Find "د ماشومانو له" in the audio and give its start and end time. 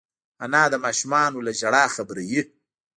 0.71-1.51